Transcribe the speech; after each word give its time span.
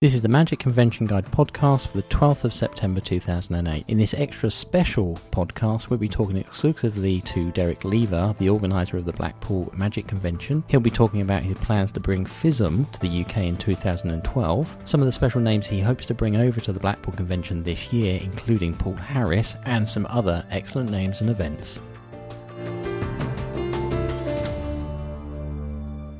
This 0.00 0.14
is 0.14 0.22
the 0.22 0.28
Magic 0.28 0.60
Convention 0.60 1.06
Guide 1.06 1.24
podcast 1.24 1.88
for 1.88 1.96
the 1.96 2.04
12th 2.04 2.44
of 2.44 2.54
September 2.54 3.00
2008. 3.00 3.84
In 3.88 3.98
this 3.98 4.14
extra 4.14 4.48
special 4.48 5.18
podcast, 5.32 5.90
we'll 5.90 5.98
be 5.98 6.06
talking 6.06 6.36
exclusively 6.36 7.20
to 7.22 7.50
Derek 7.50 7.84
Lever, 7.84 8.32
the 8.38 8.48
organiser 8.48 8.98
of 8.98 9.06
the 9.06 9.12
Blackpool 9.12 9.72
Magic 9.76 10.06
Convention. 10.06 10.62
He'll 10.68 10.78
be 10.78 10.88
talking 10.88 11.20
about 11.20 11.42
his 11.42 11.58
plans 11.58 11.90
to 11.90 11.98
bring 11.98 12.26
FISM 12.26 12.88
to 12.92 13.00
the 13.00 13.22
UK 13.22 13.38
in 13.38 13.56
2012, 13.56 14.76
some 14.84 15.00
of 15.00 15.06
the 15.06 15.10
special 15.10 15.40
names 15.40 15.66
he 15.66 15.80
hopes 15.80 16.06
to 16.06 16.14
bring 16.14 16.36
over 16.36 16.60
to 16.60 16.72
the 16.72 16.78
Blackpool 16.78 17.14
Convention 17.14 17.64
this 17.64 17.92
year, 17.92 18.20
including 18.22 18.74
Paul 18.74 18.94
Harris, 18.94 19.56
and 19.64 19.88
some 19.88 20.06
other 20.08 20.46
excellent 20.52 20.92
names 20.92 21.22
and 21.22 21.28
events. 21.28 21.80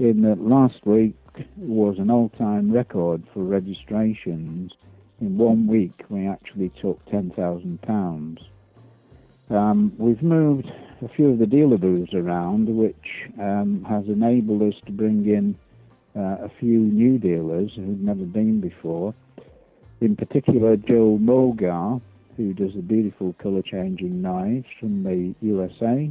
In 0.00 0.22
that 0.22 0.40
last 0.40 0.84
week 0.84 1.14
was 1.56 2.00
an 2.00 2.10
all-time 2.10 2.72
record 2.72 3.22
for 3.32 3.44
registrations. 3.44 4.72
In 5.20 5.38
one 5.38 5.68
week, 5.68 6.02
we 6.08 6.26
actually 6.26 6.72
took 6.82 6.98
ten 7.08 7.30
thousand 7.30 7.82
pounds. 7.82 8.40
Um, 9.48 9.92
we've 9.98 10.24
moved 10.24 10.72
a 11.02 11.08
few 11.08 11.30
of 11.30 11.38
the 11.38 11.46
dealer 11.46 11.78
booths 11.78 12.14
around, 12.14 12.66
which 12.76 13.28
um, 13.40 13.86
has 13.88 14.08
enabled 14.08 14.62
us 14.62 14.80
to 14.86 14.90
bring 14.90 15.24
in 15.24 15.56
uh, 16.20 16.46
a 16.46 16.50
few 16.58 16.80
new 16.80 17.16
dealers 17.16 17.70
who've 17.76 18.00
never 18.00 18.24
been 18.24 18.60
before 18.60 19.14
in 20.00 20.16
particular 20.16 20.76
Joe 20.76 21.18
Mogar, 21.20 22.00
who 22.36 22.52
does 22.52 22.74
the 22.74 22.82
beautiful 22.82 23.34
colour 23.34 23.62
changing 23.62 24.20
knives 24.20 24.66
from 24.78 25.02
the 25.02 25.34
USA, 25.40 26.10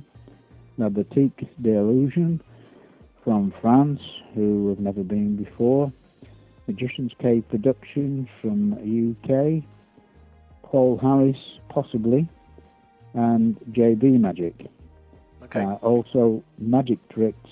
La 0.78 0.90
Boutique 0.90 1.48
d'Illusion 1.62 2.42
from 3.24 3.54
France, 3.62 4.02
who 4.34 4.70
have 4.70 4.80
never 4.80 5.04
been 5.04 5.36
before, 5.36 5.92
Magician's 6.68 7.14
Cave 7.20 7.48
Productions 7.50 8.28
from 8.42 8.74
UK, 8.74 9.64
Paul 10.64 10.98
Harris, 10.98 11.60
possibly, 11.70 12.28
and 13.14 13.60
JB 13.72 14.20
Magic. 14.20 14.68
Okay. 15.44 15.62
Uh, 15.62 15.74
also, 15.76 16.44
Magic 16.58 16.98
Tricks, 17.10 17.52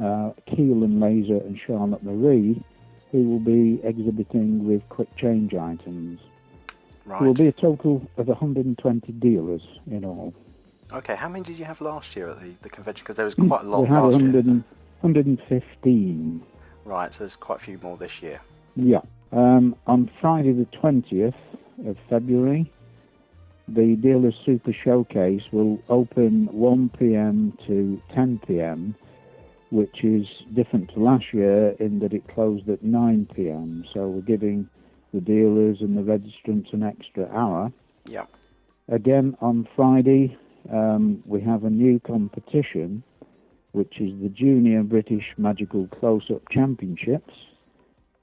uh, 0.00 0.32
Keelan 0.48 1.00
Laser, 1.00 1.36
and 1.44 1.58
Charlotte 1.58 2.02
Marie 2.02 2.62
who 3.10 3.28
will 3.28 3.40
be 3.40 3.80
exhibiting 3.82 4.66
with 4.66 4.88
quick 4.88 5.14
change 5.16 5.54
items. 5.54 6.20
Right. 7.04 7.18
There 7.18 7.26
will 7.26 7.34
be 7.34 7.48
a 7.48 7.52
total 7.52 8.06
of 8.16 8.28
120 8.28 9.12
dealers 9.12 9.62
in 9.90 10.04
all. 10.04 10.32
Okay, 10.92 11.16
how 11.16 11.28
many 11.28 11.44
did 11.44 11.58
you 11.58 11.64
have 11.64 11.80
last 11.80 12.16
year 12.16 12.28
at 12.28 12.40
the, 12.40 12.52
the 12.62 12.68
convention? 12.68 13.02
Because 13.04 13.16
there 13.16 13.24
was 13.24 13.34
quite 13.34 13.62
a 13.62 13.68
lot 13.68 13.82
we 13.82 13.88
had 13.88 14.00
last 14.00 14.12
100, 14.12 14.44
year. 14.44 14.54
115. 15.00 16.42
Right, 16.84 17.12
so 17.12 17.20
there's 17.20 17.36
quite 17.36 17.56
a 17.56 17.64
few 17.64 17.78
more 17.82 17.96
this 17.96 18.22
year. 18.22 18.40
Yeah. 18.76 19.00
Um, 19.32 19.76
on 19.86 20.10
Friday 20.20 20.52
the 20.52 20.66
20th 20.66 21.34
of 21.86 21.96
February, 22.08 22.70
the 23.68 23.94
Dealers 23.96 24.34
Super 24.44 24.72
Showcase 24.72 25.42
will 25.52 25.80
open 25.88 26.46
1 26.46 26.88
p.m. 26.90 27.56
to 27.66 28.02
10 28.12 28.40
p.m 28.46 28.94
which 29.70 30.04
is 30.04 30.26
different 30.54 30.92
to 30.94 31.00
last 31.00 31.32
year 31.32 31.70
in 31.78 32.00
that 32.00 32.12
it 32.12 32.26
closed 32.28 32.68
at 32.68 32.82
9 32.82 33.28
p.m. 33.34 33.84
So 33.92 34.08
we're 34.08 34.20
giving 34.20 34.68
the 35.14 35.20
dealers 35.20 35.78
and 35.80 35.96
the 35.96 36.02
registrants 36.02 36.72
an 36.72 36.82
extra 36.82 37.28
hour. 37.34 37.72
Yeah. 38.06 38.26
Again, 38.88 39.36
on 39.40 39.68
Friday, 39.76 40.36
um, 40.72 41.22
we 41.24 41.40
have 41.42 41.64
a 41.64 41.70
new 41.70 42.00
competition, 42.00 43.02
which 43.72 44.00
is 44.00 44.20
the 44.20 44.28
Junior 44.28 44.82
British 44.82 45.24
Magical 45.36 45.86
Close-Up 45.88 46.42
Championships. 46.50 47.34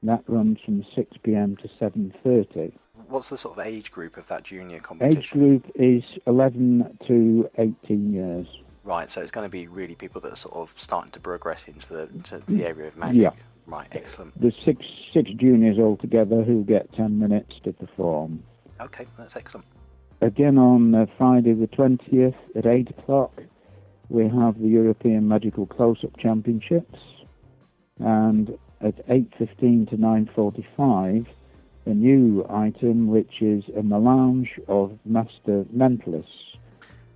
That 0.03 0.23
runs 0.27 0.59
from 0.63 0.85
6 0.95 1.17
p.m. 1.23 1.57
to 1.57 1.67
7.30. 1.79 2.73
What's 3.07 3.29
the 3.29 3.37
sort 3.37 3.57
of 3.57 3.65
age 3.65 3.91
group 3.91 4.17
of 4.17 4.27
that 4.27 4.43
junior 4.43 4.79
competition? 4.79 5.17
Age 5.19 5.31
group 5.31 5.71
is 5.75 6.03
11 6.25 6.99
to 7.07 7.49
18 7.57 8.13
years. 8.13 8.47
Right, 8.87 9.11
so 9.11 9.19
it's 9.19 9.31
going 9.31 9.43
to 9.43 9.51
be 9.51 9.67
really 9.67 9.95
people 9.95 10.21
that 10.21 10.31
are 10.31 10.37
sort 10.37 10.55
of 10.55 10.73
starting 10.77 11.11
to 11.11 11.19
progress 11.19 11.67
into 11.67 11.89
the, 11.89 12.07
to 12.23 12.41
the 12.47 12.63
area 12.63 12.87
of 12.87 12.95
magic. 12.95 13.21
Yeah. 13.21 13.31
Right, 13.65 13.87
excellent. 13.91 14.39
The 14.39 14.53
six 14.63 14.85
six 15.13 15.29
juniors 15.31 15.77
altogether 15.77 16.41
who 16.41 16.63
get 16.63 16.93
10 16.93 17.19
minutes 17.19 17.59
to 17.65 17.73
perform. 17.73 18.41
Okay, 18.79 19.05
that's 19.17 19.35
excellent. 19.35 19.65
Again 20.21 20.57
on 20.57 20.95
uh, 20.95 21.05
Friday 21.17 21.53
the 21.53 21.67
20th 21.67 22.35
at 22.55 22.65
8 22.65 22.91
o'clock, 22.91 23.43
we 24.07 24.23
have 24.29 24.57
the 24.57 24.69
European 24.69 25.27
Magical 25.27 25.65
Close-Up 25.65 26.17
Championships. 26.17 26.99
And 27.99 28.57
at 28.79 29.05
8.15 29.09 29.89
to 29.89 29.97
9.45, 29.97 31.27
a 31.87 31.89
new 31.89 32.45
item 32.49 33.07
which 33.07 33.41
is 33.41 33.65
a 33.75 33.83
melange 33.83 34.61
of 34.69 34.97
master 35.03 35.65
mentalists. 35.75 36.56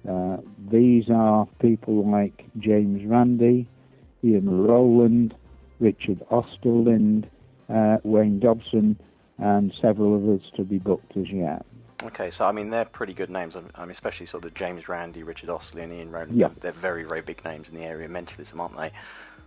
Uh, 0.07 0.37
these 0.69 1.09
are 1.09 1.47
people 1.59 2.09
like 2.09 2.45
James 2.57 3.05
Randi, 3.05 3.67
Ian 4.23 4.65
Rowland, 4.65 5.35
Richard 5.79 6.21
Osterlind, 6.31 7.25
uh, 7.69 7.97
Wayne 8.03 8.39
Dobson, 8.39 8.99
and 9.37 9.73
several 9.79 10.15
others 10.15 10.41
to 10.55 10.63
be 10.63 10.77
booked 10.77 11.17
as 11.17 11.29
yet. 11.29 11.65
Okay, 12.03 12.31
so 12.31 12.45
I 12.45 12.51
mean 12.51 12.69
they're 12.69 12.85
pretty 12.85 13.13
good 13.13 13.29
names. 13.29 13.55
I 13.55 13.81
mean, 13.81 13.91
especially 13.91 14.25
sort 14.25 14.45
of 14.45 14.53
James 14.53 14.89
Randi, 14.89 15.23
Richard 15.23 15.49
Osterlind, 15.49 15.93
Ian 15.93 16.11
Rowland. 16.11 16.37
Yeah. 16.37 16.49
They're 16.59 16.71
very, 16.71 17.03
very 17.03 17.21
big 17.21 17.43
names 17.45 17.69
in 17.69 17.75
the 17.75 17.83
area 17.83 18.05
of 18.05 18.11
mentalism, 18.11 18.59
aren't 18.59 18.77
they? 18.77 18.91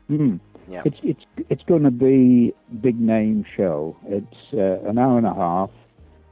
Mm. 0.08 0.40
Yeah. 0.68 0.82
It's 0.84 0.98
it's 1.02 1.24
it's 1.48 1.62
going 1.64 1.82
to 1.82 1.90
be 1.90 2.54
big 2.80 3.00
name 3.00 3.44
show. 3.56 3.96
It's 4.06 4.52
uh, 4.52 4.88
an 4.88 4.98
hour 4.98 5.18
and 5.18 5.26
a 5.26 5.34
half, 5.34 5.70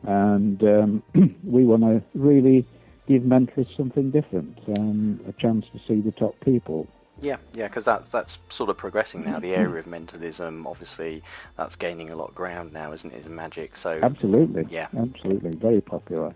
and 0.05 0.63
um, 0.63 1.03
we 1.45 1.65
want 1.65 1.83
to 1.83 2.03
really 2.15 2.67
give 3.13 3.23
mentalists 3.23 3.77
something 3.77 4.11
different, 4.11 4.59
um, 4.79 5.21
a 5.29 5.33
chance 5.33 5.67
to 5.73 5.79
see 5.87 6.01
the 6.01 6.13
top 6.13 6.35
people. 6.41 6.87
Yeah, 7.21 7.37
yeah, 7.55 7.69
because 7.69 7.85
that, 7.85 8.11
that's 8.11 8.39
sort 8.49 8.71
of 8.71 8.79
progressing 8.79 9.25
now. 9.25 9.39
The 9.39 9.55
area 9.55 9.81
of 9.81 9.87
mentalism, 9.87 10.67
obviously, 10.67 11.23
that's 11.57 11.77
gaining 11.77 12.11
a 12.11 12.17
lot 12.17 12.31
of 12.31 12.35
ground 12.35 12.73
now, 12.73 12.93
isn't 12.93 13.13
it, 13.13 13.27
in 13.27 13.35
magic? 13.35 13.77
So 13.77 14.01
Absolutely. 14.03 14.67
Yeah. 14.71 14.89
Absolutely. 14.97 15.51
Very 15.51 15.83
popular. 15.83 16.35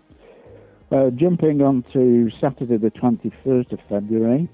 Uh, 0.91 1.09
jumping 1.09 1.61
on 1.61 1.83
to 1.93 2.29
Saturday, 2.39 2.77
the 2.77 2.91
21st 2.91 3.73
of 3.73 3.79
February, 3.89 4.47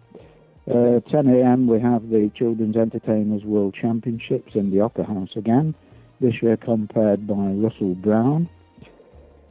uh, 0.71 1.01
10 1.01 1.27
a.m., 1.27 1.67
we 1.67 1.79
have 1.79 2.09
the 2.09 2.31
Children's 2.33 2.77
Entertainers 2.77 3.43
World 3.43 3.75
Championships 3.75 4.55
in 4.55 4.71
the 4.71 4.79
Opera 4.79 5.03
House 5.03 5.35
again, 5.35 5.75
this 6.21 6.41
year 6.41 6.57
compared 6.57 7.27
by 7.27 7.33
Russell 7.33 7.95
Brown. 7.95 8.49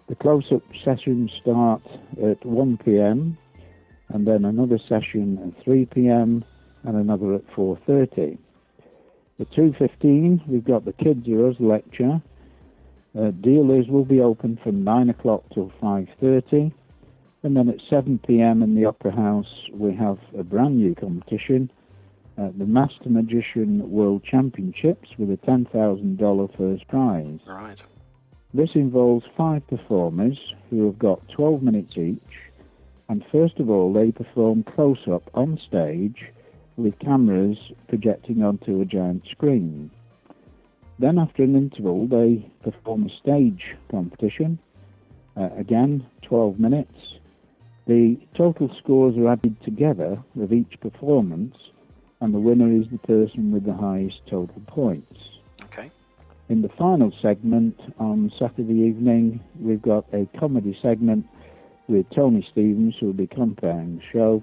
The 0.08 0.14
close-up 0.16 0.62
sessions 0.84 1.32
start 1.40 1.82
at 2.22 2.44
1 2.44 2.78
p.m. 2.78 3.38
and 4.08 4.26
then 4.26 4.44
another 4.44 4.78
session 4.78 5.54
at 5.56 5.64
3 5.64 5.86
p.m. 5.86 6.44
and 6.82 6.96
another 6.96 7.34
at 7.34 7.46
4.30. 7.52 8.36
At 9.40 9.50
2.15, 9.50 10.46
we've 10.48 10.64
got 10.64 10.84
the 10.84 10.92
Kids 10.92 11.24
Heroes 11.24 11.56
lecture. 11.60 12.20
Uh, 13.18 13.30
dealers 13.30 13.88
will 13.88 14.04
be 14.04 14.20
open 14.20 14.58
from 14.62 14.84
9 14.84 15.10
o'clock 15.10 15.44
till 15.54 15.72
5.30. 15.82 16.72
And 17.44 17.56
then 17.56 17.68
at 17.68 17.80
7 17.88 18.18
p.m. 18.26 18.62
in 18.62 18.74
the 18.74 18.84
Opera 18.84 19.12
House, 19.12 19.68
we 19.72 19.94
have 19.94 20.18
a 20.38 20.44
brand 20.44 20.76
new 20.76 20.94
competition, 20.94 21.70
uh, 22.38 22.50
the 22.56 22.66
Master 22.66 23.08
Magician 23.08 23.90
World 23.90 24.22
Championships 24.24 25.10
with 25.18 25.30
a 25.30 25.36
$10,000 25.38 26.56
first 26.56 26.88
prize. 26.88 27.38
right, 27.46 27.80
This 28.54 28.74
involves 28.74 29.24
five 29.36 29.66
performers 29.66 30.38
who 30.70 30.86
have 30.86 30.98
got 30.98 31.26
12 31.30 31.62
minutes 31.62 31.96
each, 31.96 32.52
and 33.08 33.24
first 33.32 33.58
of 33.58 33.70
all, 33.70 33.92
they 33.92 34.12
perform 34.12 34.62
close 34.62 35.08
up 35.10 35.30
on 35.34 35.58
stage 35.66 36.24
with 36.76 36.98
cameras 36.98 37.58
projecting 37.88 38.42
onto 38.42 38.80
a 38.80 38.84
giant 38.84 39.26
screen. 39.30 39.90
Then, 40.98 41.18
after 41.18 41.42
an 41.42 41.56
interval, 41.56 42.06
they 42.06 42.50
perform 42.62 43.06
a 43.06 43.16
stage 43.16 43.74
competition, 43.90 44.58
uh, 45.36 45.48
again, 45.56 46.06
12 46.22 46.58
minutes, 46.58 47.18
The 47.86 48.16
total 48.34 48.70
scores 48.78 49.16
are 49.16 49.28
added 49.28 49.60
together 49.62 50.22
of 50.40 50.52
each 50.52 50.78
performance, 50.80 51.56
and 52.20 52.32
the 52.32 52.38
winner 52.38 52.70
is 52.70 52.86
the 52.92 52.98
person 52.98 53.50
with 53.50 53.64
the 53.64 53.74
highest 53.74 54.20
total 54.26 54.62
points. 54.66 55.40
Okay. 55.64 55.90
In 56.52 56.60
the 56.60 56.68
final 56.68 57.10
segment 57.22 57.80
on 57.98 58.30
Saturday 58.38 58.74
evening, 58.74 59.40
we've 59.58 59.80
got 59.80 60.04
a 60.12 60.26
comedy 60.38 60.78
segment 60.82 61.26
with 61.88 62.10
Tony 62.10 62.46
Stevens, 62.52 62.94
who 63.00 63.06
will 63.06 63.14
be 63.14 63.26
comparing 63.26 63.96
the 63.96 64.02
show, 64.12 64.42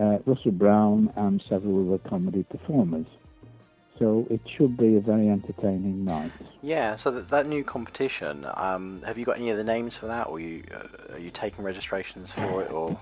uh, 0.00 0.20
Russell 0.24 0.52
Brown, 0.52 1.12
and 1.16 1.44
several 1.46 1.86
other 1.86 1.98
comedy 2.08 2.44
performers. 2.44 3.04
So 3.98 4.26
it 4.30 4.40
should 4.56 4.78
be 4.78 4.96
a 4.96 5.00
very 5.00 5.28
entertaining 5.28 6.06
night. 6.06 6.32
Yeah. 6.62 6.96
So 6.96 7.10
that, 7.10 7.28
that 7.28 7.46
new 7.46 7.62
competition, 7.62 8.46
um, 8.54 9.02
have 9.02 9.18
you 9.18 9.26
got 9.26 9.36
any 9.36 9.50
of 9.50 9.58
the 9.58 9.64
names 9.64 9.98
for 9.98 10.06
that, 10.06 10.28
or 10.28 10.40
you 10.40 10.64
uh, 10.74 11.12
are 11.12 11.18
you 11.18 11.30
taking 11.30 11.62
registrations 11.62 12.32
for 12.32 12.62
it, 12.62 12.72
or? 12.72 12.98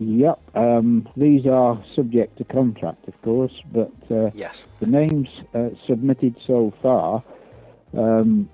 Yep, 0.00 0.40
um, 0.56 1.08
these 1.16 1.46
are 1.46 1.80
subject 1.94 2.36
to 2.38 2.44
contract, 2.44 3.06
of 3.06 3.22
course, 3.22 3.62
but 3.70 3.92
uh, 4.10 4.32
Yes. 4.34 4.64
the 4.80 4.86
names 4.86 5.28
uh, 5.54 5.68
submitted 5.86 6.34
so 6.44 6.72
far 6.82 7.22
um, 7.94 8.48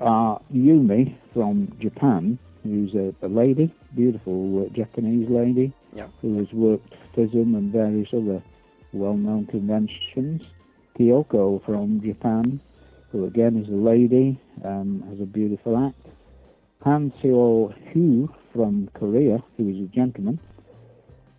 are 0.00 0.40
Yumi 0.52 1.14
from 1.32 1.68
Japan, 1.80 2.38
who's 2.62 2.94
a, 2.94 3.14
a 3.22 3.28
lady, 3.28 3.70
beautiful 3.94 4.66
uh, 4.66 4.68
Japanese 4.70 5.28
lady, 5.28 5.72
Yep. 5.96 6.10
who 6.22 6.38
has 6.38 6.52
worked 6.52 6.92
for 7.14 7.26
FISM 7.26 7.54
and 7.56 7.72
various 7.72 8.08
other 8.12 8.42
well-known 8.92 9.46
conventions. 9.46 10.42
Kyoko 10.98 11.64
from 11.64 12.00
Japan, 12.00 12.58
who 13.10 13.24
again 13.26 13.56
is 13.62 13.68
a 13.68 13.72
lady, 13.72 14.38
um, 14.64 15.04
has 15.08 15.20
a 15.20 15.24
beautiful 15.26 15.76
act. 15.78 15.96
Han 16.82 17.12
Seo 17.22 17.72
Hu 17.92 18.28
from 18.52 18.88
Korea, 18.94 19.42
who 19.56 19.68
is 19.68 19.76
a 19.78 19.86
gentleman. 19.94 20.38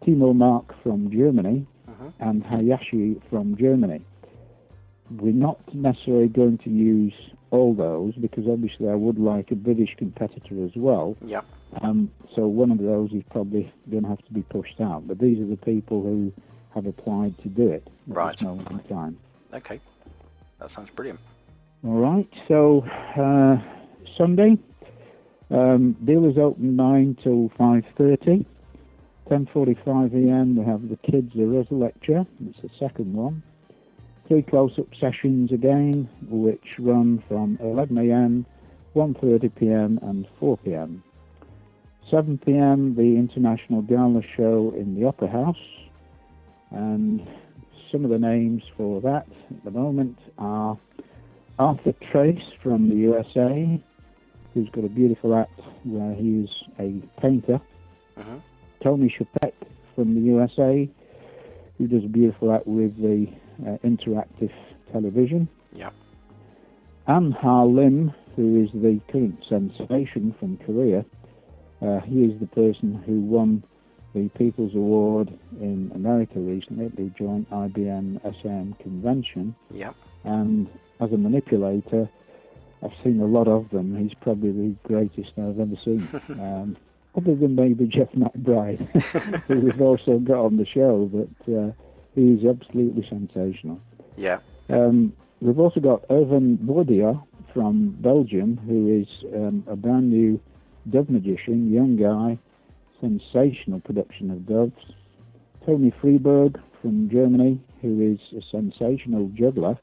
Timo 0.06 0.34
Mark 0.36 0.74
from 0.84 1.12
Germany, 1.12 1.66
Mhm. 1.90 2.14
and 2.20 2.44
Hayashi 2.44 3.22
from 3.30 3.56
Germany. 3.58 4.02
We're 5.12 5.34
not 5.34 5.60
necessarily 5.74 6.28
going 6.28 6.58
to 6.60 6.70
use 6.70 7.14
all 7.52 7.74
those 7.74 8.16
because 8.16 8.46
obviously 8.48 8.90
I 8.90 8.96
would 8.96 9.20
like 9.20 9.52
a 9.52 9.56
British 9.56 9.96
competitor 9.98 10.64
as 10.66 10.72
well. 10.76 11.16
Yep. 11.26 11.46
Um, 11.82 12.12
so 12.36 12.48
one 12.48 12.72
of 12.72 12.80
those 12.80 13.12
is 13.12 13.24
probably 13.30 13.72
going 13.90 14.04
to 14.04 14.10
have 14.10 14.24
to 14.26 14.34
be 14.34 14.42
pushed 14.44 14.82
out. 14.82 15.08
But 15.08 15.20
these 15.20 15.40
are 15.40 15.46
the 15.46 15.58
people 15.58 16.02
who 16.02 16.34
have 16.74 16.86
applied 16.86 17.38
to 17.44 17.50
do 17.50 17.70
it 17.70 17.84
at 17.86 18.16
Right. 18.16 18.38
this 18.38 18.42
moment 18.46 18.72
in 18.72 18.80
time. 18.96 19.18
Okay. 19.54 19.80
That 20.60 20.70
sounds 20.70 20.90
brilliant. 20.90 21.20
All 21.86 22.00
right. 22.00 22.28
So 22.48 22.82
uh, 23.18 23.58
Sunday, 24.18 24.58
um, 25.52 25.96
dealers 26.04 26.38
open 26.38 26.76
nine 26.76 27.18
till 27.22 27.52
five 27.58 27.84
thirty. 27.98 28.46
Ten 29.30 29.48
forty-five 29.52 30.14
a.m. 30.14 30.56
We 30.56 30.66
have 30.66 30.88
the 30.88 30.98
kids 30.98 31.32
the 31.34 31.66
lecture. 31.72 32.26
It's 32.48 32.62
the 32.62 32.70
second 32.80 33.14
one. 33.14 33.42
Three 34.28 34.42
close-up 34.42 34.96
sessions 34.96 35.52
again, 35.52 36.10
which 36.30 36.80
run 36.80 37.20
from 37.28 37.60
11 37.62 37.98
a.m., 37.98 38.46
1:30 38.96 39.54
p.m. 39.56 40.00
and 40.02 40.28
4 40.40 40.58
p.m. 40.58 41.04
7 42.10 42.38
p.m. 42.40 42.96
the 42.96 43.18
International 43.18 43.82
Gala 43.82 44.24
Show 44.24 44.74
in 44.76 44.96
the 44.96 45.06
Opera 45.06 45.28
House, 45.28 45.62
and 46.72 47.28
some 47.92 48.04
of 48.04 48.10
the 48.10 48.20
names 48.20 48.64
for 48.76 49.00
that 49.02 49.28
at 49.52 49.64
the 49.64 49.72
moment 49.72 50.18
are 50.38 50.78
Arthur 51.60 51.94
Trace 51.94 52.52
from 52.62 52.90
the 52.90 52.96
USA, 52.96 53.80
who's 54.54 54.70
got 54.70 54.86
a 54.86 54.90
beautiful 54.90 55.36
act 55.36 55.60
where 55.84 56.14
he's 56.14 56.50
a 56.80 56.94
painter. 57.22 57.62
Mhm. 58.18 58.42
Tony 58.82 59.10
Chapek 59.10 59.54
from 59.94 60.16
the 60.16 60.22
USA, 60.22 60.90
who 61.78 61.88
does 61.88 62.04
a 62.04 62.10
beautiful 62.10 62.52
act 62.52 62.66
with 62.66 62.98
the 62.98 63.28
uh, 63.66 63.78
interactive 63.84 64.52
television. 64.92 65.48
Yep. 65.74 65.94
Ann 67.08 67.32
Ha 67.32 67.64
Lim, 67.64 68.14
who 68.36 68.64
is 68.64 68.72
the 68.74 69.00
current 69.12 69.44
sensation 69.48 70.34
from 70.40 70.58
Korea. 70.58 71.06
Uh, 71.82 72.00
he 72.00 72.24
is 72.24 72.40
the 72.40 72.48
person 72.48 72.96
who 73.06 73.20
won 73.20 73.64
the 74.14 74.30
People's 74.30 74.74
Award 74.74 75.38
in 75.60 75.92
America 75.94 76.40
recently 76.40 76.86
at 76.86 76.96
the 76.96 77.10
joint 77.18 77.50
IBM 77.52 78.22
SM 78.24 78.82
convention. 78.82 79.56
Yep. 79.72 79.96
And 80.24 80.68
as 81.00 81.12
a 81.12 81.18
manipulator, 81.18 82.10
I've 82.82 82.94
seen 83.04 83.22
a 83.22 83.26
lot 83.26 83.48
of 83.48 83.70
them. 83.70 83.96
He's 83.98 84.14
probably 84.14 84.52
the 84.52 84.76
greatest 84.84 85.34
I've 85.38 85.60
ever 85.60 85.76
seen. 85.84 86.08
um, 86.30 86.78
other 87.16 87.36
than 87.36 87.56
maybe 87.56 87.88
Jeff 87.88 88.12
McBride, 88.12 88.80
who 89.48 89.60
we've 89.60 89.82
also 89.82 90.20
got 90.20 90.46
on 90.46 90.58
the 90.58 90.66
show, 90.66 91.06
but 91.06 91.54
uh, 91.54 91.72
he 92.16 92.32
is 92.32 92.46
absolutely 92.46 93.06
sensational. 93.10 93.80
Yeah. 94.18 94.40
Um, 94.70 95.14
we've 95.42 95.60
also 95.60 95.80
got 95.80 96.06
Irvin 96.10 96.58
Bordia 96.58 97.22
from 97.54 97.98
Belgium, 98.00 98.58
who 98.66 99.02
is 99.02 99.08
um, 99.34 99.64
a 99.68 99.76
brand 99.76 100.10
new 100.10 100.40
dove 100.90 101.10
magician, 101.10 101.72
young 101.72 101.96
guy, 101.98 102.38
sensational 103.02 103.80
production 103.82 104.32
of 104.32 104.46
doves. 104.48 104.96
Tony 105.66 105.92
Frebourg 106.02 106.62
from 106.82 107.10
Germany, 107.10 107.60
who 107.82 108.02
is 108.02 108.20
a 108.38 108.46
sensational 108.50 109.30
juggler 109.36 109.78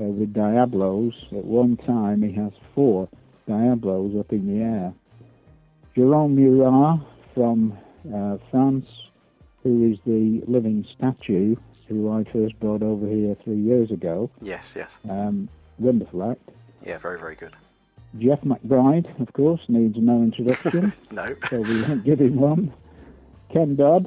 uh, 0.00 0.04
with 0.04 0.32
Diablos. 0.32 1.14
At 1.30 1.44
one 1.44 1.76
time, 1.76 2.22
he 2.22 2.32
has 2.34 2.52
four 2.74 3.08
Diablos 3.46 4.14
up 4.18 4.32
in 4.32 4.46
the 4.46 4.64
air. 4.64 4.94
Jerome 5.94 6.34
Murat 6.34 7.00
from 7.34 7.76
uh, 8.14 8.38
France, 8.50 8.86
who 9.62 9.90
is 9.92 9.98
the 10.06 10.42
living 10.50 10.84
statue, 10.96 11.56
who 11.88 12.10
I 12.12 12.24
first 12.24 12.58
brought 12.60 12.82
over 12.82 13.06
here 13.06 13.36
three 13.44 13.56
years 13.60 13.90
ago. 13.90 14.30
Yes. 14.40 14.74
Yes. 14.76 14.96
Um, 15.08 15.48
wonderful 15.78 16.30
act. 16.30 16.48
Yeah. 16.84 16.98
Very. 16.98 17.18
Very 17.18 17.36
good. 17.36 17.54
Jeff 18.18 18.42
McBride, 18.42 19.20
of 19.20 19.32
course, 19.32 19.62
needs 19.68 19.96
no 19.96 20.22
introduction, 20.22 20.92
No. 21.10 21.34
so 21.50 21.60
we 21.60 21.82
won't 21.82 22.04
give 22.04 22.20
him 22.20 22.36
one. 22.36 22.72
Ken 23.50 23.74
Dodd, 23.74 24.06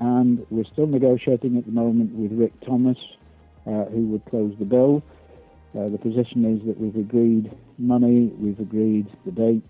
and 0.00 0.46
we're 0.50 0.64
still 0.64 0.86
negotiating 0.86 1.56
at 1.58 1.66
the 1.66 1.72
moment 1.72 2.12
with 2.14 2.32
Rick 2.32 2.58
Thomas, 2.64 2.98
uh, 3.66 3.84
who 3.86 4.06
would 4.06 4.24
close 4.26 4.54
the 4.58 4.64
bill. 4.64 5.02
Uh, 5.78 5.88
the 5.88 5.98
position 5.98 6.44
is 6.46 6.64
that 6.66 6.78
we've 6.78 6.96
agreed 6.96 7.50
money, 7.78 8.26
we've 8.38 8.60
agreed 8.60 9.06
the 9.26 9.32
date. 9.32 9.64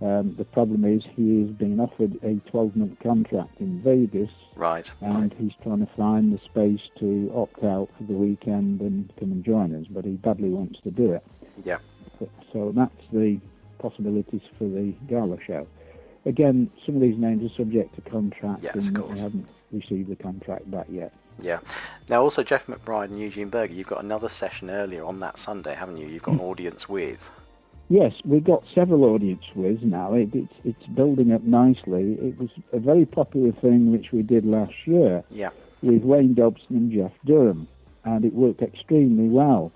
Um, 0.00 0.34
the 0.36 0.44
problem 0.44 0.84
is 0.84 1.04
he 1.16 1.42
is 1.42 1.50
being 1.50 1.80
offered 1.80 2.14
a 2.22 2.34
12-month 2.50 3.00
contract 3.00 3.60
in 3.60 3.80
Vegas, 3.80 4.30
Right. 4.54 4.88
and 5.00 5.32
he's 5.34 5.52
trying 5.62 5.84
to 5.84 5.92
find 5.94 6.32
the 6.32 6.38
space 6.38 6.88
to 7.00 7.32
opt 7.34 7.64
out 7.64 7.88
for 7.96 8.04
the 8.04 8.12
weekend 8.12 8.80
and 8.80 9.12
come 9.18 9.32
and 9.32 9.44
join 9.44 9.74
us, 9.74 9.86
but 9.90 10.04
he 10.04 10.12
badly 10.12 10.50
wants 10.50 10.80
to 10.82 10.90
do 10.92 11.12
it. 11.12 11.24
Yeah. 11.64 11.78
So 12.52 12.72
that's 12.74 12.94
the 13.12 13.38
possibilities 13.78 14.42
for 14.56 14.64
the 14.64 14.92
gala 15.08 15.38
show. 15.44 15.66
Again, 16.24 16.70
some 16.84 16.94
of 16.96 17.00
these 17.00 17.16
names 17.18 17.50
are 17.50 17.54
subject 17.56 17.94
to 17.96 18.00
contract, 18.10 18.62
Yes, 18.62 18.76
of 18.76 18.86
and 18.88 18.96
course. 18.96 19.14
we 19.14 19.18
haven't 19.20 19.48
received 19.72 20.10
the 20.10 20.16
contract 20.16 20.70
back 20.70 20.86
yet. 20.90 21.12
Yeah. 21.40 21.58
Now, 22.08 22.22
also 22.22 22.42
Jeff 22.42 22.66
McBride 22.66 23.04
and 23.06 23.20
Eugene 23.20 23.48
Burger, 23.48 23.72
you've 23.72 23.86
got 23.86 24.02
another 24.02 24.28
session 24.28 24.70
earlier 24.70 25.04
on 25.04 25.20
that 25.20 25.38
Sunday, 25.38 25.74
haven't 25.74 25.96
you? 25.98 26.06
You've 26.08 26.22
got 26.22 26.34
an 26.34 26.40
audience 26.40 26.88
with. 26.88 27.30
Yes, 27.90 28.12
we've 28.24 28.44
got 28.44 28.64
several 28.74 29.04
audience 29.04 29.44
with 29.54 29.82
now. 29.82 30.12
It, 30.14 30.28
it's 30.34 30.52
it's 30.64 30.86
building 30.94 31.32
up 31.32 31.42
nicely. 31.42 32.18
It 32.20 32.38
was 32.38 32.50
a 32.72 32.78
very 32.78 33.06
popular 33.06 33.52
thing 33.52 33.90
which 33.92 34.12
we 34.12 34.22
did 34.22 34.44
last 34.44 34.74
year 34.86 35.24
Yeah. 35.30 35.50
with 35.82 36.02
Wayne 36.02 36.34
Dobson 36.34 36.76
and 36.76 36.92
Jeff 36.92 37.12
Durham, 37.24 37.66
and 38.04 38.24
it 38.26 38.34
worked 38.34 38.60
extremely 38.60 39.28
well. 39.28 39.72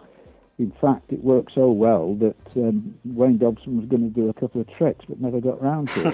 In 0.59 0.73
fact, 0.81 1.11
it 1.11 1.25
worked 1.25 1.53
so 1.55 1.71
well 1.73 2.15
that 2.17 2.37
um, 2.57 2.95
Wayne 3.07 3.39
Dobson 3.39 3.79
was 3.79 3.87
going 3.89 4.03
to 4.03 4.15
do 4.15 4.29
a 4.29 4.35
couple 4.35 4.61
of 4.61 4.69
tricks, 4.71 5.05
but 5.09 5.19
never 5.19 5.41
got 5.41 5.61
round 5.63 5.89
to 5.89 6.09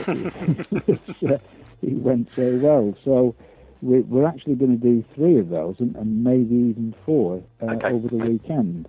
it. 0.86 1.00
Uh, 1.28 1.38
it 1.82 1.94
went 1.94 2.28
so 2.34 2.58
well. 2.62 2.94
So 3.04 3.34
we, 3.82 4.00
we're 4.00 4.26
actually 4.26 4.54
going 4.56 4.78
to 4.80 4.82
do 4.82 5.04
three 5.14 5.38
of 5.38 5.48
those, 5.48 5.76
and, 5.80 5.94
and 5.96 6.22
maybe 6.24 6.54
even 6.54 6.94
four 7.04 7.42
uh, 7.62 7.74
Okay. 7.74 7.88
over 7.92 8.08
the 8.08 8.16
weekend. 8.16 8.88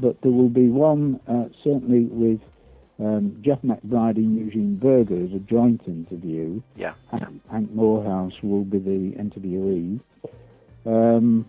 But 0.00 0.20
there 0.22 0.32
will 0.32 0.48
be 0.48 0.68
one 0.68 1.20
uh, 1.26 1.46
certainly 1.64 2.04
with 2.04 2.40
um, 3.00 3.38
Jeff 3.42 3.60
McBride 3.62 4.16
and 4.16 4.36
Eugene 4.36 4.76
Burger 4.76 5.24
as 5.24 5.32
a 5.32 5.38
joint 5.40 5.82
interview. 5.86 6.60
Yeah. 6.76 6.94
Hank, 7.10 7.40
Hank 7.50 7.70
Moorehouse 7.72 8.42
will 8.42 8.64
be 8.64 8.78
the 8.78 9.12
interviewee, 9.16 10.00
um, 10.86 11.48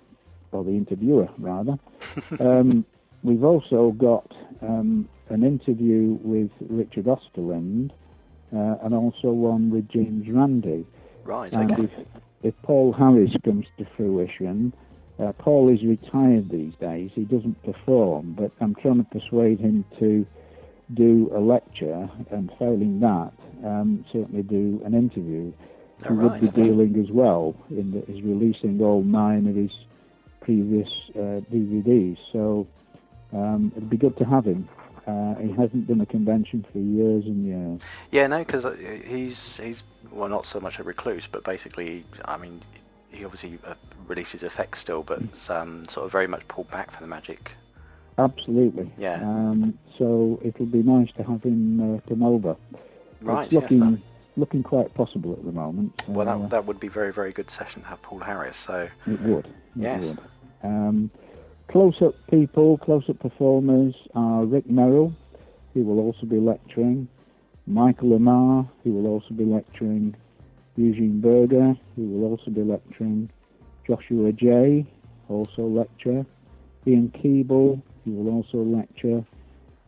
or 0.52 0.64
the 0.64 0.72
interviewer 0.72 1.28
rather. 1.38 1.78
um, 2.40 2.86
we've 3.24 3.44
also 3.44 3.92
got 3.92 4.32
um, 4.62 5.08
an 5.30 5.44
interview 5.44 6.18
with 6.24 6.52
Richard 6.62 7.06
Osterlind, 7.06 7.92
uh, 8.56 8.76
and 8.84 8.94
also 8.94 9.30
one 9.32 9.70
with 9.70 9.88
James 9.90 10.28
Randi. 10.28 10.86
Right. 11.24 11.54
And 11.54 11.72
Okay. 11.72 11.84
if, 11.84 11.92
if 12.42 12.62
Paul 12.64 12.94
Harris 12.94 13.32
comes 13.44 13.68
to 13.78 13.86
fruition, 13.96 14.74
uh, 15.20 15.34
Paul 15.34 15.70
is 15.70 15.84
retired 15.84 16.50
these 16.50 16.74
days. 16.76 17.12
He 17.14 17.24
doesn't 17.24 17.62
perform, 17.64 18.34
but 18.34 18.52
I'm 18.62 18.76
trying 18.76 19.04
to 19.04 19.10
persuade 19.10 19.60
him 19.60 19.86
to 20.00 20.26
do 20.94 21.32
a 21.36 21.40
lecture, 21.40 22.10
and 22.32 22.52
failing 22.58 23.00
that, 23.02 23.34
um, 23.64 24.06
certainly 24.12 24.44
do 24.44 24.82
an 24.86 24.94
interview. 24.94 25.52
who 26.08 26.16
would 26.16 26.40
be 26.40 26.48
dealing 26.48 26.98
as 27.04 27.12
well 27.12 27.54
in 27.70 27.92
that 27.92 28.08
he's 28.08 28.24
releasing 28.24 28.82
all 28.82 29.04
nine 29.04 29.46
of 29.48 29.56
his 29.56 29.78
previous 30.40 30.90
uh, 31.14 31.42
DVDs. 31.52 32.18
So 32.32 32.66
um, 33.34 33.74
it'd 33.76 33.90
be 33.90 33.98
good 33.98 34.16
to 34.18 34.24
have 34.24 34.46
him. 34.46 34.68
Uh, 35.06 35.36
he 35.36 35.52
hasn't 35.52 35.88
done 35.88 36.00
a 36.02 36.06
convention 36.06 36.66
for 36.72 36.80
years 36.80 37.26
and 37.26 37.46
years. 37.46 37.82
Yeah, 38.12 38.28
no, 38.28 38.40
because 38.40 38.64
uh, 38.64 38.76
he's 39.06 39.58
he's 39.58 39.84
well, 40.12 40.30
not 40.30 40.46
so 40.46 40.60
much 40.60 40.80
a 40.80 40.84
recluse, 40.84 41.28
but 41.28 41.44
basically, 41.44 42.06
I 42.26 42.38
mean, 42.38 42.62
he 43.20 43.26
obviously 43.26 43.60
uh, 43.66 43.76
releases 44.08 44.44
effects 44.44 44.80
still, 44.80 45.04
but 45.04 45.22
um, 45.50 45.88
sort 45.88 46.06
of 46.06 46.12
very 46.12 46.28
much 46.28 46.48
pulled 46.48 46.72
back 46.72 46.92
from 46.92 47.02
the 47.04 47.10
magic. 47.10 47.52
Absolutely. 48.18 48.92
Yeah. 48.98 49.22
Um, 49.22 49.78
so 49.98 50.40
it'll 50.44 50.66
be 50.66 50.84
nice 50.84 51.12
to 51.18 51.24
have 51.24 51.44
him 51.44 51.96
uh, 51.96 52.00
come 52.08 52.24
over. 52.24 52.56
Right. 53.22 53.44
It's 53.44 53.54
looking 53.54 53.92
yes, 53.92 54.00
looking 54.38 54.64
quite 54.64 54.94
possible 54.94 55.34
at 55.34 55.44
the 55.44 55.52
moment. 55.52 56.04
Well, 56.08 56.26
that 56.26 56.50
that 56.50 56.66
would 56.66 56.80
be 56.80 56.88
very 56.88 57.14
very 57.14 57.32
good 57.32 57.50
session 57.50 57.82
to 57.84 57.88
have 57.90 58.02
Paul 58.02 58.20
Harris. 58.20 58.58
So. 58.58 58.90
It 59.06 59.20
would. 59.22 59.46
It 59.46 59.54
yes. 59.76 60.04
Would. 60.04 60.20
Um, 60.64 61.12
close-up 61.68 62.16
people, 62.30 62.78
close-up 62.80 63.20
performers 63.20 63.96
are 64.16 64.44
Rick 64.44 64.70
Merrill, 64.70 65.14
who 65.74 65.84
will 65.84 66.00
also 66.00 66.26
be 66.26 66.38
lecturing, 66.38 67.08
Michael 67.66 68.10
Ammar, 68.18 68.68
who 68.84 68.92
will 68.92 69.08
also 69.08 69.34
be 69.34 69.46
lecturing, 69.46 70.16
Eugene 70.76 71.20
Burger, 71.20 71.76
who 71.96 72.04
will 72.08 72.30
also 72.30 72.52
be 72.52 72.62
lecturing, 72.62 73.30
Joshua 73.86 74.32
Jay, 74.32 74.86
also 75.28 75.64
lecture, 75.64 76.26
Ian 76.88 77.10
Keeble, 77.10 77.82
who 78.06 78.12
will 78.12 78.34
also 78.34 78.58
lecture, 78.58 79.24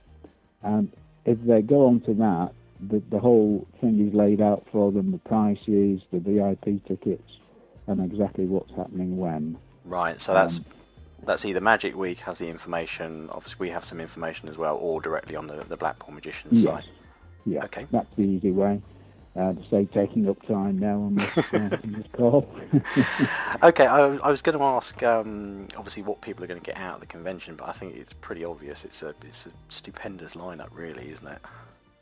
and 0.62 0.92
if 1.24 1.38
they 1.44 1.62
go 1.62 1.86
onto 1.86 2.14
that, 2.14 2.50
the, 2.88 3.02
the 3.10 3.18
whole 3.18 3.66
thing 3.80 4.06
is 4.06 4.14
laid 4.14 4.40
out 4.40 4.64
for 4.70 4.92
them: 4.92 5.10
the 5.12 5.18
prices, 5.18 6.00
the 6.12 6.18
VIP 6.20 6.84
tickets, 6.86 7.38
and 7.86 8.00
exactly 8.04 8.46
what's 8.46 8.70
happening 8.76 9.16
when. 9.18 9.56
Right. 9.84 10.20
So 10.20 10.32
that's 10.34 10.58
Um, 10.58 10.64
that's 11.24 11.44
either 11.44 11.60
Magic 11.60 11.96
Week 11.96 12.18
has 12.20 12.38
the 12.38 12.48
information. 12.48 13.28
Obviously, 13.32 13.66
we 13.66 13.70
have 13.70 13.84
some 13.84 14.00
information 14.00 14.48
as 14.48 14.56
well, 14.56 14.76
or 14.76 15.00
directly 15.00 15.34
on 15.36 15.46
the 15.48 15.64
the 15.68 15.76
Blackpool 15.76 16.14
Magicians 16.14 16.62
Yes. 16.62 16.74
site. 16.74 16.84
Yeah, 17.46 17.64
Okay. 17.64 17.86
that's 17.90 18.08
the 18.16 18.22
easy 18.22 18.52
way. 18.52 18.80
Uh, 19.36 19.52
to 19.52 19.68
say 19.68 19.84
taking 19.84 20.26
up 20.30 20.40
time 20.46 20.78
now 20.78 20.94
on 20.94 21.14
this, 21.16 21.36
uh, 21.36 21.76
this 21.84 22.06
call. 22.12 22.48
Okay, 23.62 23.86
I, 23.86 23.98
I 24.16 24.30
was 24.30 24.40
going 24.40 24.56
to 24.56 24.64
ask, 24.64 25.02
um, 25.02 25.68
obviously, 25.76 26.02
what 26.02 26.22
people 26.22 26.42
are 26.42 26.46
going 26.46 26.60
to 26.60 26.64
get 26.64 26.78
out 26.78 26.94
of 26.94 27.00
the 27.00 27.06
convention, 27.06 27.54
but 27.54 27.68
I 27.68 27.72
think 27.72 27.96
it's 27.96 28.14
pretty 28.22 28.44
obvious. 28.44 28.84
It's 28.84 29.02
a 29.02 29.14
it's 29.22 29.44
a 29.44 29.50
stupendous 29.68 30.32
lineup, 30.32 30.68
really, 30.72 31.10
isn't 31.10 31.26
it? 31.26 31.40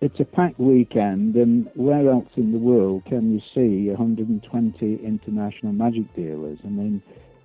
it's 0.05 0.21
a 0.21 0.25
packed 0.25 0.59
weekend, 0.59 1.35
and 1.35 1.71
where 1.75 2.11
else 2.11 2.29
in 2.37 2.53
the 2.53 2.59
world 2.59 3.03
can 3.07 3.33
you 3.33 3.41
see 3.55 3.89
120 3.89 4.97
international 4.97 5.73
magic 5.73 6.15
dealers? 6.15 6.59
I 6.63 6.69
mean, 6.69 7.03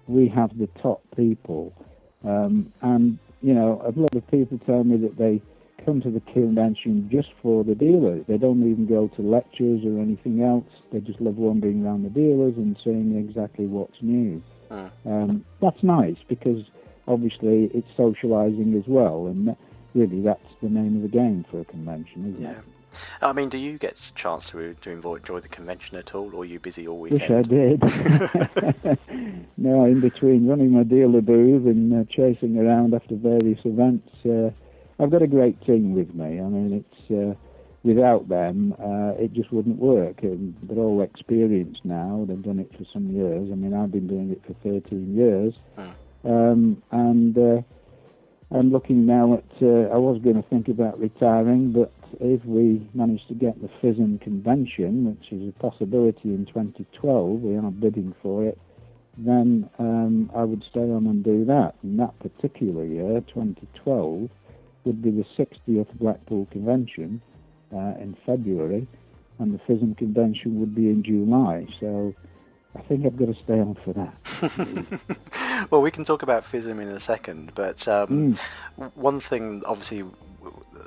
we 0.07 0.27
have 0.27 0.57
the 0.57 0.67
top 0.81 1.01
people, 1.15 1.73
um, 2.25 2.73
and 2.81 3.17
you 3.41 3.53
know, 3.53 3.81
a 3.85 3.97
lot 3.97 4.13
of 4.13 4.29
people 4.29 4.59
tell 4.65 4.83
me 4.83 4.97
that 4.97 5.17
they 5.17 5.41
come 5.85 6.01
to 6.01 6.09
the 6.09 6.19
convention 6.21 7.09
just 7.09 7.29
for 7.41 7.63
the 7.63 7.75
dealers. 7.75 8.25
They 8.27 8.37
don't 8.37 8.69
even 8.69 8.85
go 8.85 9.07
to 9.09 9.21
lectures 9.21 9.83
or 9.85 9.99
anything 9.99 10.43
else. 10.43 10.65
They 10.91 10.99
just 10.99 11.19
love 11.21 11.37
wandering 11.37 11.85
around 11.85 12.03
the 12.03 12.09
dealers 12.09 12.57
and 12.57 12.77
seeing 12.83 13.17
exactly 13.17 13.65
what's 13.65 14.01
new. 14.01 14.41
Mm. 14.69 14.91
Um, 15.05 15.45
that's 15.61 15.81
nice 15.83 16.17
because 16.27 16.63
obviously 17.07 17.65
it's 17.73 17.91
socialising 17.97 18.77
as 18.79 18.87
well, 18.87 19.27
and 19.27 19.55
really 19.95 20.21
that's 20.21 20.45
the 20.61 20.69
name 20.69 20.97
of 20.97 21.01
the 21.01 21.07
game 21.17 21.45
for 21.49 21.59
a 21.61 21.65
convention, 21.65 22.29
isn't 22.29 22.41
Yeah. 22.41 22.51
it? 22.51 22.63
I 23.21 23.33
mean, 23.33 23.49
do 23.49 23.57
you 23.57 23.77
get 23.77 23.93
a 23.93 24.13
chance 24.15 24.49
to 24.49 24.73
to 24.73 24.89
enjoy, 24.89 25.39
the 25.39 25.47
convention 25.47 25.97
at 25.97 26.15
all, 26.15 26.33
or 26.33 26.41
are 26.41 26.45
you 26.45 26.59
busy 26.59 26.87
all 26.87 26.99
Wish 26.99 27.11
weekend? 27.13 27.45
I 27.45 27.47
did. 27.47 27.79
no, 29.57 29.85
in 29.85 29.99
between 29.99 30.47
running 30.47 30.71
my 30.71 30.83
dealer 30.83 31.21
booth 31.21 31.65
and 31.67 31.93
uh, 31.93 32.03
chasing 32.11 32.57
around 32.57 32.93
after 32.95 33.15
various 33.15 33.59
events, 33.63 34.09
uh, 34.25 34.49
I've 34.99 35.11
got 35.11 35.21
a 35.21 35.27
great 35.27 35.61
team 35.65 35.93
with 35.95 36.13
me. 36.13 36.39
I 36.39 36.43
mean, 36.43 36.83
it's 36.83 37.11
uh, 37.11 37.33
without 37.83 38.27
them, 38.27 38.75
uh, 38.79 39.13
it 39.21 39.33
just 39.33 39.51
wouldn't 39.51 39.77
work. 39.77 40.23
And 40.23 40.55
they're 40.63 40.77
all 40.83 41.01
experienced 41.01 41.85
now. 41.85 42.25
They've 42.27 42.41
done 42.41 42.59
it 42.59 42.71
for 42.77 42.83
some 42.91 43.09
years. 43.15 43.49
I 43.51 43.55
mean, 43.55 43.73
I've 43.73 43.91
been 43.91 44.07
doing 44.07 44.31
it 44.31 44.41
for 44.45 44.53
13 44.63 45.15
years, 45.15 45.53
Mm. 45.77 45.93
um, 46.25 46.83
and 46.91 47.37
uh, 47.37 47.61
I'm 48.51 48.71
looking 48.71 49.05
now 49.05 49.35
at. 49.35 49.45
Uh, 49.61 49.87
I 49.93 49.97
was 49.97 50.19
going 50.21 50.35
to 50.35 50.49
think 50.49 50.67
about 50.67 50.99
retiring, 50.99 51.71
but 51.71 51.91
if 52.19 52.43
we 52.43 52.85
manage 52.93 53.25
to 53.27 53.35
get 53.35 53.61
the 53.61 53.69
FISM 53.81 54.19
convention, 54.19 55.05
which 55.05 55.31
is 55.31 55.47
a 55.47 55.51
possibility 55.59 56.33
in 56.33 56.45
2012, 56.47 57.41
we 57.41 57.55
are 57.55 57.61
bidding 57.71 58.13
for 58.21 58.43
it, 58.45 58.57
then 59.17 59.69
um, 59.79 60.29
I 60.35 60.43
would 60.43 60.63
stay 60.63 60.81
on 60.81 61.05
and 61.07 61.23
do 61.23 61.45
that. 61.45 61.75
And 61.83 61.99
that 61.99 62.17
particular 62.19 62.83
year, 62.83 63.21
2012, 63.21 64.29
would 64.89 65.03
be 65.03 65.11
the 65.11 65.25
60th 65.37 65.93
Blackpool 65.99 66.47
Convention 66.51 67.21
uh, 67.71 67.93
in 68.01 68.17
February, 68.25 68.87
and 69.37 69.53
the 69.53 69.59
FISM 69.71 69.95
convention 69.95 70.59
would 70.59 70.73
be 70.73 70.87
in 70.89 71.03
July. 71.03 71.67
So 71.79 72.15
I 72.75 72.81
think 72.81 73.05
I've 73.05 73.15
got 73.15 73.27
to 73.27 73.35
stay 73.35 73.59
on 73.59 73.77
for 73.85 73.93
that. 73.93 75.67
well, 75.71 75.81
we 75.81 75.91
can 75.91 76.03
talk 76.05 76.23
about 76.23 76.43
FISM 76.43 76.81
in 76.81 76.87
a 76.89 76.99
second, 76.99 77.51
but 77.53 77.87
um, 77.87 78.35
Mm. 78.79 78.91
one 78.95 79.19
thing, 79.19 79.61
obviously, 79.65 80.03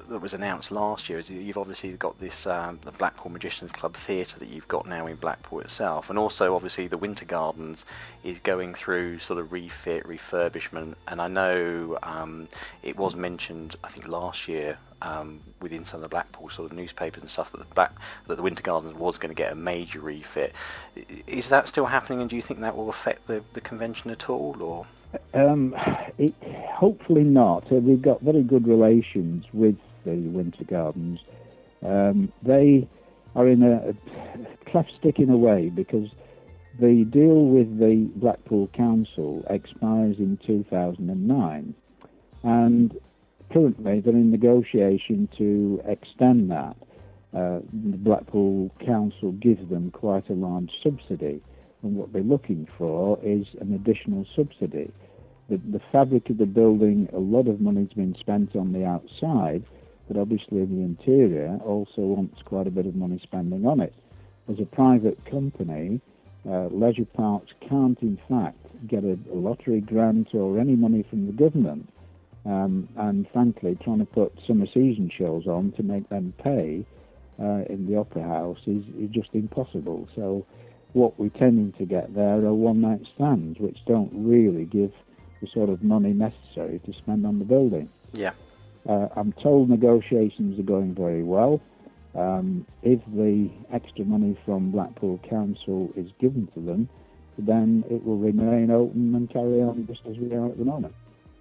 that 0.09 0.19
was 0.19 0.35
announced 0.35 0.71
last 0.71 1.09
year 1.09 1.19
is 1.19 1.31
you've 1.31 1.57
obviously 1.57 1.93
got 1.93 2.21
this 2.21 2.47
um, 2.47 2.81
the 2.85 2.93
Blackpool 2.93 3.31
Magicians 3.31 3.73
Club 3.73 3.95
theatre 3.95 4.39
that 4.39 4.49
you've 4.49 4.69
got 4.69 4.87
now 4.87 5.07
in 5.07 5.17
Blackpool 5.17 5.61
itself, 5.61 6.11
and 6.11 6.19
also 6.19 6.55
obviously 6.55 6.87
the 6.87 6.99
Winter 6.99 7.25
Gardens 7.25 7.85
is 8.23 8.39
going 8.39 8.75
through 8.75 9.19
sort 9.19 9.39
of 9.39 9.53
refit, 9.53 10.05
refurbishment, 10.05 10.95
and 11.07 11.21
I 11.21 11.29
know 11.29 11.99
um, 12.03 12.49
it 12.83 12.97
was 12.97 13.17
mentioned 13.17 13.77
I 13.83 13.89
think 13.89 14.09
last 14.09 14.49
year 14.49 14.79
um, 15.03 15.41
within 15.61 15.85
some 15.85 15.99
of 15.99 16.03
the 16.03 16.09
Blackpool 16.09 16.49
sort 16.49 16.71
of 16.71 16.77
newspapers 16.77 17.23
and 17.23 17.31
stuff 17.31 17.53
that 17.53 17.59
the 17.59 17.75
Black, 17.75 17.93
that 18.27 18.37
the 18.37 18.43
Winter 18.43 18.63
Gardens 18.63 18.95
was 18.95 19.19
going 19.19 19.35
to 19.35 19.41
get 19.41 19.53
a 19.53 19.57
major 19.57 20.01
refit. 20.01 20.53
Is 21.27 21.49
that 21.49 21.69
still 21.69 21.87
happening, 21.87 22.21
and 22.21 22.31
do 22.31 22.37
you 22.37 22.43
think 22.43 22.61
that 22.61 22.77
will 22.77 22.89
affect 22.89 23.27
the, 23.27 23.43
the 23.53 23.61
convention 23.61 24.11
at 24.11 24.29
all, 24.29 24.63
or? 24.63 24.87
Um, 25.35 25.75
it, 26.19 26.35
hopefully 26.75 27.25
not. 27.25 27.71
Uh, 27.71 27.77
we've 27.77 28.03
got 28.03 28.21
very 28.23 28.43
good 28.43 28.67
relations 28.67 29.45
with 29.53 29.77
the 30.05 30.17
Winter 30.17 30.65
Gardens. 30.65 31.21
Um, 31.85 32.33
they 32.43 32.89
are 33.35 33.49
in 33.49 33.63
a, 33.63 33.91
a 33.91 34.71
cleft 34.71 34.93
stick 34.99 35.19
in 35.19 35.31
a 35.31 35.37
way 35.37 35.69
because 35.69 36.11
the 36.79 37.05
deal 37.05 37.45
with 37.45 37.79
the 37.79 38.11
Blackpool 38.17 38.69
Council 38.69 39.45
expires 39.51 40.19
in 40.19 40.39
2009, 40.47 41.75
and 42.43 42.99
currently 43.51 44.01
they're 44.01 44.15
in 44.15 44.31
negotiation 44.31 45.29
to 45.37 45.83
extend 45.87 46.51
that. 46.51 46.77
Uh, 47.35 47.61
the 47.73 47.97
Blackpool 47.97 48.71
Council 48.85 49.33
gives 49.33 49.69
them 49.71 49.91
quite 49.91 50.29
a 50.29 50.35
large 50.35 50.71
subsidy, 50.83 51.43
and 51.83 51.97
what 51.97 52.13
they're 52.13 52.23
looking 52.23 52.67
for 52.79 53.19
is 53.23 53.47
an 53.61 53.75
additional 53.75 54.27
subsidy. 54.35 54.91
The, 55.53 55.61
the 55.71 55.85
fabric 55.93 56.31
of 56.31 56.39
the 56.39 56.47
building, 56.47 57.11
a 57.13 57.19
lot 57.19 57.47
of 57.47 57.61
money's 57.61 57.93
been 57.93 58.17
spent 58.19 58.57
on 58.57 58.73
the 58.73 58.87
outside, 58.87 59.63
but 60.09 60.17
obviously 60.17 60.65
the 60.65 60.81
interior 60.81 61.59
also 61.63 62.01
wants 62.01 62.41
quite 62.43 62.67
a 62.67 62.71
bit 62.71 62.87
of 62.87 62.95
money 62.95 63.21
spending 63.23 63.67
on 63.67 63.81
it. 63.81 63.93
As 64.51 64.59
a 64.61 64.65
private 64.65 65.23
company, 65.27 66.01
uh, 66.49 66.69
leisure 66.69 67.05
parks 67.05 67.53
can't, 67.69 68.01
in 68.01 68.19
fact, 68.31 68.57
get 68.89 69.05
a, 69.05 69.19
a 69.31 69.37
lottery 69.37 69.83
grant 69.83 70.35
or 70.35 70.59
any 70.59 70.75
money 70.75 71.05
from 71.11 71.27
the 71.27 71.33
government 71.33 71.87
um, 72.47 72.89
and 72.97 73.27
frankly, 73.31 73.77
trying 73.85 73.99
to 73.99 74.07
put 74.07 74.33
summer 74.47 74.67
season 74.67 75.11
shows 75.15 75.47
on 75.47 75.73
to 75.73 75.83
make 75.83 76.09
them 76.09 76.33
pay 76.43 76.87
uh, 77.39 77.65
in 77.69 77.87
the 77.87 77.97
Opera 77.99 78.23
House 78.23 78.61
is, 78.67 78.85
is 78.99 79.11
just 79.11 79.29
impossible. 79.35 80.09
So, 80.17 80.47
what 80.95 81.19
we're 81.19 81.29
tending 81.29 81.73
to 81.73 81.85
get 81.85 82.15
there 82.15 82.45
are 82.45 82.55
one 82.55 82.81
night 82.81 83.07
stands, 83.15 83.59
which 83.59 83.79
don't 83.87 84.11
really 84.13 84.65
give 84.65 84.93
the 85.43 85.49
sort 85.49 85.69
of 85.69 85.83
money 85.83 86.13
necessary 86.13 86.81
to 86.87 86.93
spend 86.95 87.27
on 87.27 87.39
the 87.39 87.45
building. 87.45 87.91
Yeah. 88.13 88.33
Uh, 88.89 89.09
I'm 89.15 89.33
told 89.33 89.69
negotiations 89.69 90.59
are 90.59 90.63
going 90.63 90.95
very 90.95 91.23
well. 91.23 91.61
Um, 92.15 92.67
if 92.83 93.01
the 93.07 93.51
extra 93.73 94.05
money 94.05 94.37
from 94.45 94.71
Blackpool 94.71 95.19
Council 95.29 95.93
is 95.97 96.11
given 96.21 96.47
to 96.55 96.61
them, 96.61 96.89
then 97.39 97.85
it 97.91 98.05
will 98.05 98.19
remain 98.19 98.71
open 98.71 99.15
and 99.15 99.29
carry 99.29 99.61
on 99.63 99.87
just 99.87 100.07
as 100.07 100.17
we 100.19 100.35
are 100.35 100.47
at 100.47 100.59
the 100.59 100.65
moment. 100.65 100.95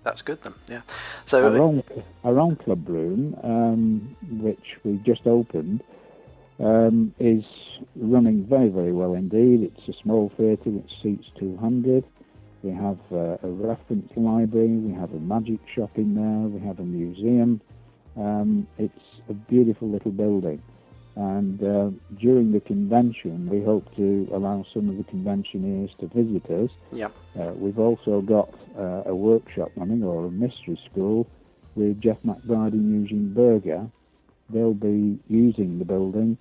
That's 0.04 0.22
good 0.22 0.42
then. 0.42 0.54
Yeah. 0.68 0.82
So 1.26 1.46
our 1.46 1.58
own, 1.58 1.84
our 2.24 2.40
own 2.40 2.56
club 2.56 2.90
room, 2.90 3.38
um, 3.44 4.16
which 4.42 4.78
we 4.84 4.98
just 4.98 5.28
opened, 5.28 5.84
um, 6.60 7.14
is 7.20 7.44
running 7.96 8.44
very 8.44 8.70
very 8.70 8.94
well 8.94 9.14
indeed. 9.14 9.62
It's 9.64 9.88
a 9.88 9.94
small 10.02 10.30
theatre 10.30 10.70
which 10.70 11.02
seats 11.02 11.30
200. 11.38 12.04
We 12.64 12.72
have 12.72 13.00
uh, 13.12 13.38
a 13.42 13.48
reference 13.48 14.12
library. 14.16 14.68
We 14.68 14.94
have 14.94 15.14
a 15.14 15.20
magic 15.20 15.60
shop 15.74 15.92
in 15.96 16.16
there. 16.16 16.48
We 16.48 16.60
have 16.66 16.80
a 16.80 16.84
museum. 16.84 17.62
Um, 18.16 18.68
it's 18.78 19.22
a 19.30 19.34
beautiful 19.34 19.90
little 19.90 20.12
building. 20.12 20.62
And 21.16 21.62
uh, 21.62 21.90
during 22.20 22.52
the 22.52 22.62
convention, 22.62 23.50
we 23.50 23.64
hope 23.64 23.94
to 23.96 24.30
allow 24.32 24.66
some 24.74 24.90
of 24.90 24.98
the 24.98 25.04
conventioneers 25.04 25.92
to 26.00 26.08
visit 26.08 26.50
us. 26.50 26.70
Yeah. 26.94 27.10
Uh, 27.38 27.52
we've 27.56 27.80
also 27.80 28.22
got 28.22 28.54
uh, 28.78 29.04
a 29.06 29.16
workshop 29.16 29.72
running 29.76 30.04
or 30.04 30.26
a 30.26 30.32
mystery 30.32 30.80
school 30.90 31.28
with 31.76 32.00
Jeff 32.00 32.18
McBride 32.24 32.74
and 32.74 33.02
Eugene 33.02 33.34
Burger. 33.34 33.90
They'll 34.50 34.74
be 34.74 35.20
using 35.28 35.80
the 35.80 35.86
building 35.86 36.38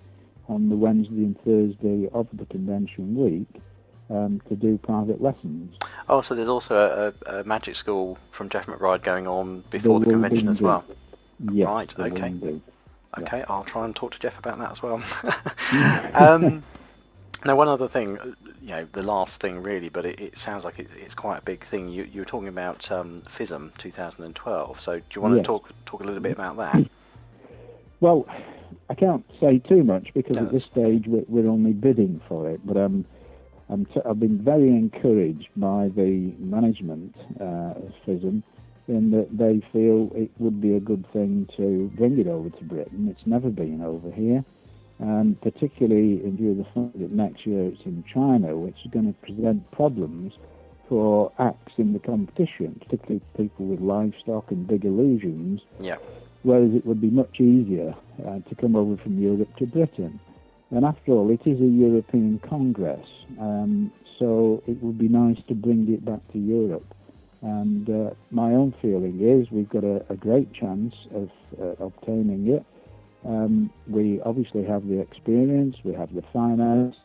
on 0.47 0.69
the 0.69 0.75
Wednesday 0.75 1.23
and 1.23 1.39
Thursday 1.41 2.09
of 2.13 2.27
the 2.33 2.45
convention 2.45 3.15
week 3.15 3.61
um, 4.09 4.41
to 4.49 4.55
do 4.55 4.77
private 4.77 5.21
lessons. 5.21 5.75
Oh, 6.11 6.19
so 6.19 6.35
there's 6.35 6.49
also 6.49 7.13
a, 7.25 7.39
a, 7.39 7.43
magic 7.45 7.75
school 7.77 8.17
from 8.31 8.49
Jeff 8.49 8.67
McBride 8.67 9.01
going 9.01 9.27
on 9.27 9.63
before 9.69 10.01
the 10.01 10.07
convention 10.07 10.49
as 10.49 10.61
well. 10.61 10.83
Right. 11.39 11.97
Okay. 11.97 12.59
Okay, 13.17 13.39
yeah. 13.39 13.45
I'll 13.47 13.63
try 13.63 13.85
and 13.85 13.95
talk 13.95 14.11
to 14.13 14.19
Jeff 14.19 14.37
about 14.37 14.57
that 14.59 14.71
as 14.71 14.81
well. 14.83 15.01
um, 16.13 16.63
now, 17.45 17.55
one 17.55 17.67
other 17.67 17.87
thing, 17.87 18.19
uh, 18.19 18.25
you 18.61 18.67
know, 18.67 18.87
the 18.91 19.03
last 19.03 19.39
thing 19.39 19.63
really, 19.63 19.89
but 19.89 20.05
it, 20.05 20.19
it 20.19 20.37
sounds 20.37 20.63
like 20.63 20.79
it, 20.79 20.89
it's 20.97 21.15
quite 21.15 21.39
a 21.39 21.41
big 21.41 21.63
thing. 21.63 21.89
You, 21.89 22.03
you 22.03 22.21
were 22.21 22.25
talking 22.25 22.49
about 22.49 22.91
um, 22.91 23.21
FISM 23.21 23.77
2012. 23.77 24.79
So, 24.79 24.99
do 24.99 25.03
you 25.13 25.21
want 25.21 25.35
to 25.35 25.43
talk 25.43 25.71
talk 25.85 26.01
a 26.01 26.03
little 26.03 26.21
bit 26.21 26.33
about 26.33 26.57
that? 26.57 26.89
Well, 28.01 28.25
I 28.89 28.95
can't 28.95 29.23
say 29.39 29.59
too 29.59 29.83
much 29.83 30.11
because 30.15 30.35
no, 30.35 30.45
at 30.45 30.51
this 30.51 30.63
stage 30.63 31.05
we're, 31.05 31.23
we're, 31.27 31.47
only 31.47 31.71
bidding 31.71 32.19
for 32.27 32.49
it. 32.49 32.59
But 32.65 32.75
um, 32.75 33.05
I'm 33.71 33.85
t- 33.85 34.01
I've 34.05 34.19
been 34.19 34.37
very 34.37 34.67
encouraged 34.67 35.47
by 35.55 35.89
the 35.95 36.33
management 36.39 37.15
uh, 37.39 37.79
of 37.79 37.93
FISM 38.05 38.43
in 38.89 39.11
that 39.11 39.37
they 39.37 39.61
feel 39.71 40.11
it 40.13 40.29
would 40.39 40.59
be 40.59 40.75
a 40.75 40.79
good 40.81 41.07
thing 41.13 41.47
to 41.55 41.89
bring 41.95 42.19
it 42.19 42.27
over 42.27 42.49
to 42.49 42.63
Britain. 42.65 43.07
It's 43.09 43.25
never 43.25 43.49
been 43.49 43.81
over 43.81 44.11
here, 44.11 44.43
um, 44.99 45.37
particularly 45.41 46.21
in 46.21 46.35
view 46.35 46.51
of 46.51 46.57
the 46.57 46.65
fact 46.65 46.99
that 46.99 47.11
next 47.11 47.45
year 47.45 47.63
it's 47.67 47.85
in 47.85 48.03
China, 48.03 48.57
which 48.57 48.75
is 48.83 48.91
going 48.91 49.13
to 49.13 49.19
present 49.21 49.71
problems 49.71 50.33
for 50.89 51.31
acts 51.39 51.73
in 51.77 51.93
the 51.93 51.99
competition, 51.99 52.75
particularly 52.83 53.21
people 53.37 53.67
with 53.67 53.79
livestock 53.79 54.51
and 54.51 54.67
big 54.67 54.83
illusions. 54.83 55.61
Yeah. 55.79 55.95
Whereas 56.43 56.73
it 56.73 56.85
would 56.85 56.99
be 56.99 57.11
much 57.11 57.39
easier 57.39 57.95
uh, 58.27 58.39
to 58.39 58.55
come 58.55 58.75
over 58.75 58.97
from 58.97 59.17
Europe 59.17 59.55
to 59.57 59.65
Britain. 59.65 60.19
And 60.71 60.85
after 60.85 61.11
all, 61.11 61.29
it 61.29 61.45
is 61.45 61.59
a 61.59 61.65
European 61.65 62.39
Congress, 62.39 63.07
um, 63.39 63.91
so 64.17 64.63
it 64.67 64.81
would 64.81 64.97
be 64.97 65.09
nice 65.09 65.41
to 65.49 65.53
bring 65.53 65.91
it 65.93 66.03
back 66.05 66.25
to 66.31 66.39
Europe. 66.39 66.85
And 67.41 67.89
uh, 67.89 68.11
my 68.29 68.53
own 68.53 68.71
feeling 68.81 69.19
is 69.19 69.51
we've 69.51 69.69
got 69.69 69.83
a, 69.83 70.05
a 70.09 70.15
great 70.15 70.53
chance 70.53 70.95
of 71.13 71.29
uh, 71.59 71.83
obtaining 71.83 72.47
it. 72.47 72.63
Um, 73.25 73.71
we 73.87 74.21
obviously 74.21 74.63
have 74.63 74.87
the 74.87 74.99
experience, 74.99 75.77
we 75.83 75.93
have 75.93 76.13
the 76.13 76.21
finance, 76.21 76.95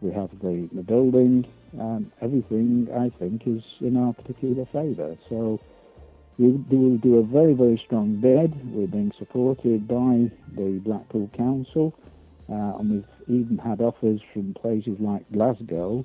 we 0.00 0.12
have 0.12 0.30
the, 0.40 0.68
the 0.72 0.82
building, 0.82 1.46
and 1.72 2.10
everything 2.20 2.88
I 2.94 3.08
think 3.08 3.46
is 3.46 3.64
in 3.80 3.96
our 3.96 4.12
particular 4.12 4.66
favour. 4.66 5.16
So 5.28 5.60
we 6.38 6.48
will 6.48 6.96
do 6.96 7.18
a 7.18 7.22
very, 7.22 7.54
very 7.54 7.76
strong 7.76 8.16
bid. 8.16 8.72
We're 8.72 8.86
being 8.86 9.12
supported 9.18 9.86
by 9.86 10.30
the 10.54 10.78
Blackpool 10.78 11.28
Council, 11.36 11.94
uh, 12.50 12.78
and 12.78 12.90
we've 13.26 13.40
even 13.42 13.58
had 13.58 13.80
offers 13.80 14.20
from 14.32 14.54
places 14.54 14.96
like 14.98 15.30
Glasgow 15.32 16.04